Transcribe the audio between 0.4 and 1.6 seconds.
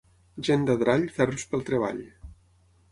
Gent d'Adrall, ferms